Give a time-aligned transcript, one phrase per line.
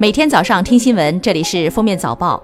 [0.00, 2.40] 每天早上听新闻，这里是《封面早报》。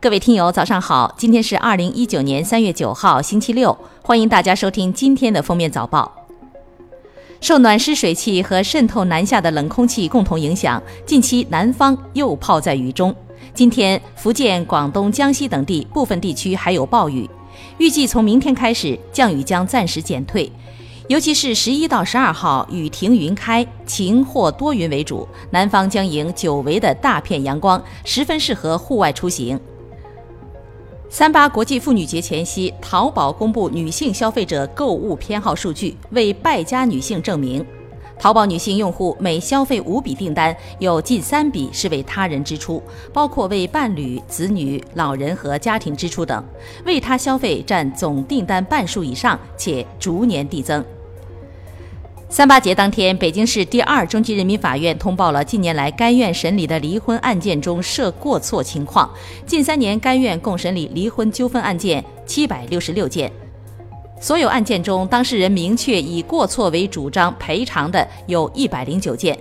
[0.00, 1.14] 各位听友，早上好！
[1.18, 6.10] 今天是二零一九年三月九号，星期六，欢迎大家收听今天的《封面早报》。
[7.42, 13.14] 受暖湿水汽和渗透南下的冷空气共同影响，近期南方又泡在雨中。
[13.52, 17.28] 今天，福建、广东、江西等地部分地区还有暴雨，
[17.76, 20.50] 预计从明天开始降雨将暂时减退。
[21.08, 29.58] 尤其是十一到十二号，雨停云开，晴或多云为主，南方将迎久违的大片阳光，十分适合户外出行。
[31.10, 37.64] 三八国际妇女节前夕，淘宝公布女性消费者购物偏好数据，为败家女性证明。
[38.22, 42.80] 淘宝女性用户每消费五笔订单，有近三笔是为他人支出，
[43.12, 46.40] 包括为伴侣、子女、老人和家庭支出等，
[46.86, 50.84] 为他消费占总订单半数以上，且逐年递增。
[52.28, 59.10] 三八节当天，北京市第二中级人民法院通报了近年来该院审理的离婚案件中涉过错情况。
[59.44, 63.32] 近三年，该院共审理离婚纠纷案件七百六十六件，
[64.22, 69.36] 所有案件中，当事人明确以过错为主张赔偿的有一百零九件。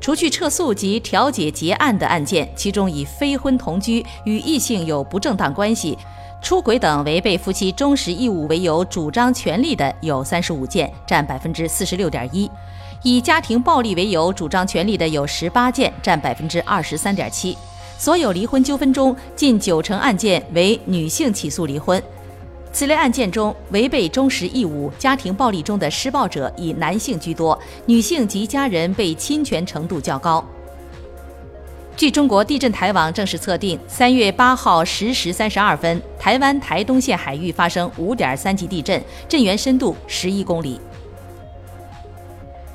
[0.00, 5.98] 除去撤诉及调解结案的案件，其中以非婚同居、与异性有不正当关系。
[6.40, 12.48] 出轨等违背夫妻忠实义务为由主张权利的有三十五件，占百分之四十六点一；
[13.02, 17.58] 以家庭暴力为由主张权利的有十八件，占百分之二十三点七。
[17.98, 22.00] 所有离婚纠纷中，近九成案件为女性起诉离婚。
[22.72, 30.42] 此类案件中，违背忠实义务、家庭暴力中的施暴者以男性居多，女性及家人被侵权程度较高。
[31.94, 40.80] 据中国地震台网正式测定，三月八号十时三十二分，台湾台东县海域发生五点三级地震，震源深度十一公里。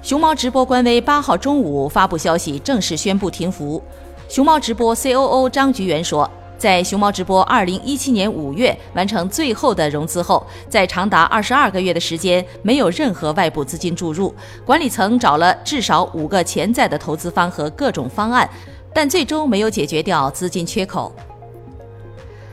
[0.04, 3.82] 熊猫直播官微八号中午发布消息，正式宣布停服。
[4.30, 14.34] 熊猫直播 COO 张菊元说，在熊猫直播二零一七年五月完成最后的融资后，在长达二十二个月的时间，没有任何外部资金注入，
[14.66, 18.50] 管理层找了至少五个潜在的投资方和各种方案。
[18.94, 21.14] 但最终没有解决掉资金缺口。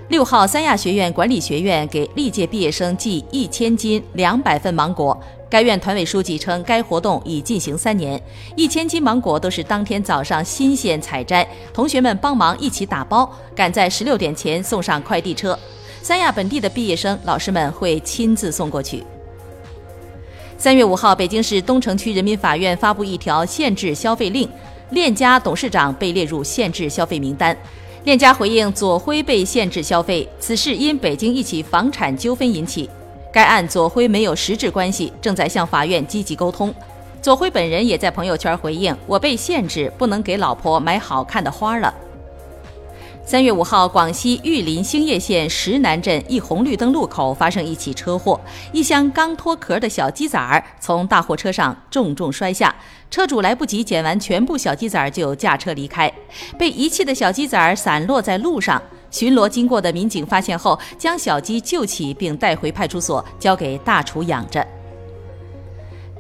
[0.09, 5.19] 六号，三亚学院管理学院给历届毕业生寄一千斤、两百份芒果。
[5.49, 8.21] 该院团委书记称，该活动已进行三年，
[8.55, 15.59] 一千斤芒果都是当天早上新鲜采摘，同学们帮忙一起打包，赶在十六点前送上快递车。
[16.03, 19.03] 三亚本地的毕业生，老师们会亲自送过去。
[20.59, 24.47] 三月五号，北京市东城区人民法院发布一条限制消费令。
[24.91, 27.57] 链家董事长被列入限制消费名单。
[28.05, 32.89] 链家回应左晖被限制消费，此事因北京一起房产纠纷引起。
[33.33, 36.73] 该案左晖没有实质关系，正在向法院积极沟通。
[37.23, 41.93] 左晖本人也在朋友圈回应：“我被限制，不能给老婆买好看的花了。”
[43.27, 48.39] 三月五号，广西玉林兴业县石南镇一红绿灯路口发生一起车祸，
[48.71, 52.75] 一箱刚脱壳的小鸡仔儿从大货车上重重摔下，
[53.11, 56.13] 车主来不及捡完全部小鸡仔儿就驾车离开，
[56.59, 58.81] 被遗弃的小鸡仔儿散落在路上。
[59.11, 64.65] 巡逻经过的民警发现后，将小鸡救起并带回派出所，交给大厨养着。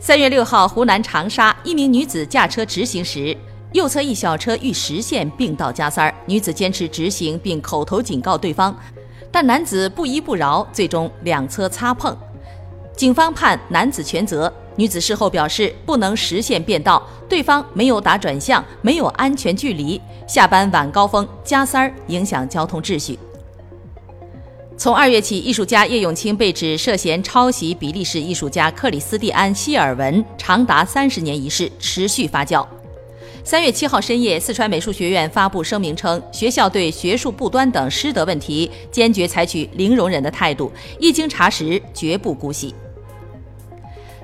[0.00, 3.36] 三月六号，湖南长沙一名女子驾车直行时。
[3.72, 8.74] 右侧一小车遇实线并道加塞儿，女子坚持直行并口头警告对方，
[9.30, 12.16] 但男子不依不饶，最终两车擦碰。
[12.96, 23.18] 警方判男子全责，女子事后表示不能实现变道，对方没有打转向，没有安全距离，下班晚高峰加塞儿影响交通秩序。
[24.76, 32.66] 从二月起，艺术家叶永青被指涉嫌抄袭比利时艺术家克里斯蒂安希尔文长达三十年一事持续发酵。
[33.46, 42.74] 三月七号深夜，四川美术学院发布声明称，学校对学术不端等师德问题坚决采取零容忍的态度，一经查实，绝不姑息。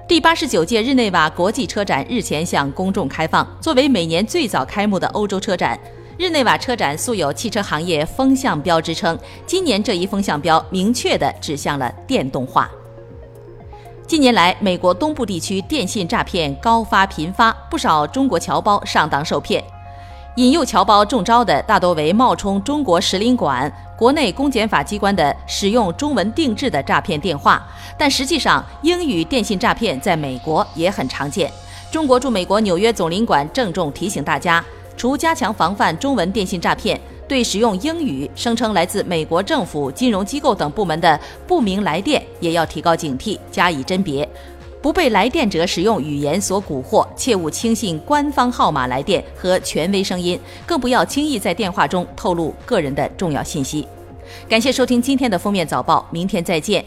[0.09, 5.79] 第八十九届日内瓦国际车展日前向公众开放，作为每年最早开幕的欧洲车展，
[6.17, 12.71] 日内瓦车展素有汽车行业风向标之称，今年这一风向标明确地指向了电动化。
[14.11, 19.63] 近年来，美国东部地区电信诈骗高发频发，不少中国侨胞上当受骗。
[20.35, 27.65] 引诱侨胞中招的大多为冒充中国使领馆、国内公检法机关的使用中文定制的诈骗电话，
[27.97, 31.49] 但实际上，英语电信诈骗在美国也很常见。
[31.93, 34.65] 中国驻美国纽约总领馆郑重提醒大家，
[34.97, 37.01] 除加强防范中文电信诈骗。
[37.31, 44.29] 对使用英语、声称来自美国政府、金融机构等部门的不明来电，也要提高警惕，加以甄别。
[44.83, 50.37] 不被来电者使用语言所蛊惑，切勿轻信官方号码来电和权威声音，
[50.67, 53.87] 更不要轻易在电话中透露个人的重要信息。
[54.49, 56.85] 感谢收听今天的封面早报，明天再见。